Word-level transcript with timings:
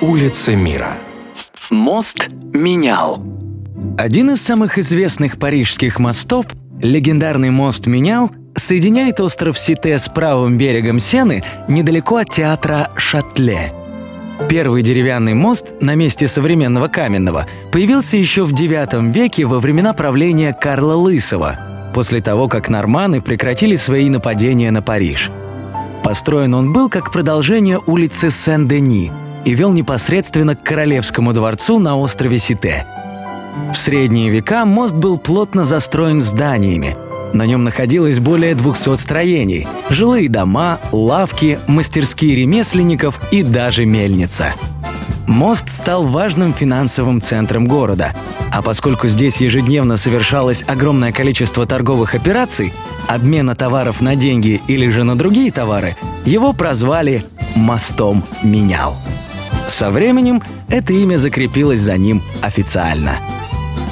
Улицы 0.00 0.56
мира. 0.56 0.94
Мост 1.68 2.30
менял. 2.54 3.22
Один 3.98 4.30
из 4.30 4.40
самых 4.40 4.78
известных 4.78 5.38
парижских 5.38 5.98
мостов, 5.98 6.46
легендарный 6.80 7.50
мост 7.50 7.86
Менял, 7.86 8.30
соединяет 8.56 9.20
остров 9.20 9.58
Сите 9.58 9.98
с 9.98 10.08
правым 10.08 10.56
берегом 10.56 11.00
Сены 11.00 11.44
недалеко 11.68 12.16
от 12.16 12.30
театра 12.30 12.90
Шатле. 12.96 13.74
Первый 14.48 14.80
деревянный 14.82 15.34
мост 15.34 15.66
на 15.80 15.94
месте 15.96 16.28
современного 16.28 16.88
каменного 16.88 17.46
появился 17.70 18.16
еще 18.16 18.44
в 18.44 18.54
IX 18.54 19.12
веке 19.12 19.44
во 19.44 19.60
времена 19.60 19.92
правления 19.92 20.54
Карла 20.54 20.94
Лысого, 20.94 21.58
после 21.94 22.22
того, 22.22 22.48
как 22.48 22.70
норманы 22.70 23.20
прекратили 23.20 23.76
свои 23.76 24.08
нападения 24.08 24.70
на 24.70 24.80
Париж. 24.80 25.30
Построен 26.02 26.54
он 26.54 26.72
был 26.72 26.88
как 26.88 27.12
продолжение 27.12 27.78
улицы 27.86 28.30
Сен-Дени 28.30 29.12
и 29.44 29.54
вел 29.54 29.72
непосредственно 29.72 30.54
к 30.56 30.62
Королевскому 30.62 31.32
дворцу 31.32 31.78
на 31.78 31.96
острове 31.96 32.38
Сите. 32.38 32.86
В 33.72 33.76
средние 33.76 34.30
века 34.30 34.64
мост 34.64 34.94
был 34.94 35.18
плотно 35.18 35.64
застроен 35.64 36.22
зданиями– 36.22 36.96
на 37.32 37.46
нем 37.46 37.64
находилось 37.64 38.18
более 38.18 38.54
200 38.54 38.96
строений, 38.96 39.66
жилые 39.88 40.28
дома, 40.28 40.78
лавки, 40.92 41.58
мастерские 41.66 42.34
ремесленников 42.34 43.20
и 43.30 43.42
даже 43.42 43.84
мельница. 43.86 44.52
Мост 45.26 45.70
стал 45.70 46.06
важным 46.06 46.52
финансовым 46.52 47.20
центром 47.20 47.68
города, 47.68 48.12
а 48.50 48.62
поскольку 48.62 49.08
здесь 49.08 49.36
ежедневно 49.36 49.96
совершалось 49.96 50.64
огромное 50.66 51.12
количество 51.12 51.66
торговых 51.66 52.16
операций, 52.16 52.72
обмена 53.06 53.54
товаров 53.54 54.00
на 54.00 54.16
деньги 54.16 54.60
или 54.66 54.90
же 54.90 55.04
на 55.04 55.14
другие 55.14 55.52
товары, 55.52 55.96
его 56.24 56.52
прозвали 56.52 57.22
«мостом 57.54 58.24
менял». 58.42 58.96
Со 59.70 59.90
временем 59.90 60.42
это 60.68 60.92
имя 60.92 61.18
закрепилось 61.18 61.80
за 61.80 61.96
ним 61.96 62.22
официально– 62.42 63.16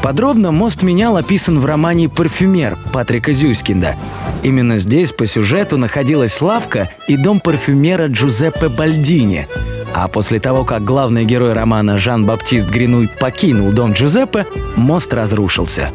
Подробно 0.02 0.52
мост 0.52 0.82
менял 0.82 1.16
описан 1.16 1.58
в 1.58 1.66
романе 1.66 2.08
«Парфюмер» 2.08 2.76
Патрика 2.92 3.34
Зюскинда. 3.34 3.96
Именно 4.42 4.78
здесь 4.78 5.12
по 5.12 5.26
сюжету 5.26 5.76
находилась 5.76 6.40
лавка 6.40 6.88
и 7.08 7.16
дом 7.16 7.40
парфюмера 7.40 8.06
Джузеппе 8.06 8.68
Бальдини. 8.68 9.46
А 9.94 10.06
после 10.08 10.38
того, 10.38 10.64
как 10.64 10.84
главный 10.84 11.24
герой 11.24 11.52
романа 11.52 11.98
Жан-Баптист 11.98 12.68
Гринуй 12.68 13.10
покинул 13.18 13.72
дом 13.72 13.92
Джузеппе, 13.92 14.46
мост 14.76 15.12
разрушился. 15.12 15.90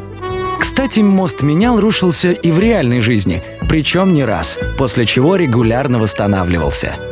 Кстати, 0.58 1.00
мост 1.00 1.40
менял 1.42 1.80
рушился 1.80 2.32
и 2.32 2.50
в 2.50 2.58
реальной 2.58 3.00
жизни, 3.00 3.42
причем 3.68 4.12
не 4.12 4.24
раз, 4.24 4.58
после 4.76 5.06
чего 5.06 5.36
регулярно 5.36 5.98
восстанавливался– 5.98 6.96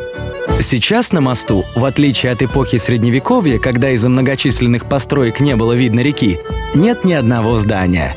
Сейчас 0.61 1.13
на 1.13 1.21
мосту, 1.21 1.65
в 1.75 1.85
отличие 1.85 2.33
от 2.33 2.43
эпохи 2.43 2.79
Средневековья, 2.79 3.59
когда 3.59 3.91
из-за 3.91 4.09
многочисленных 4.09 4.87
построек 4.87 5.41
не 5.41 5.57
было 5.57 5.73
видно 5.73 6.01
реки, 6.01 6.39
нет 6.75 7.05
ни 7.05 7.13
одного 7.13 7.61
здания. 7.61 8.15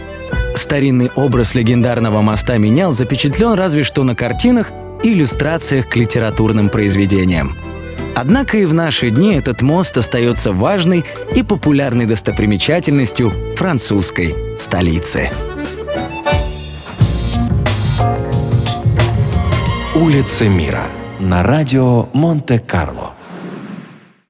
Старинный 0.56 1.12
образ 1.16 1.54
легендарного 1.54 2.22
моста 2.22 2.58
менял 2.58 2.94
запечатлен 2.94 3.54
разве 3.54 3.84
что 3.84 4.04
на 4.04 4.16
картинах 4.16 4.72
и 5.04 5.14
иллюстрациях 5.14 5.88
к 5.90 5.96
литературным 5.96 6.70
произведениям. 6.70 7.56
Однако 8.16 8.58
и 8.58 8.66
в 8.66 8.74
наши 8.74 9.10
дни 9.10 9.36
этот 9.36 9.62
мост 9.62 9.98
остается 9.98 10.54
важной 10.54 11.04
и 11.36 11.44
популярной 11.44 12.06
достопримечательностью 12.06 13.32
французской 13.58 14.34
столицы. 14.60 15.32
Улицы 19.96 20.48
мира 20.48 20.88
на 21.20 21.44
радио 21.44 22.08
Монте-Карло. 22.14 23.15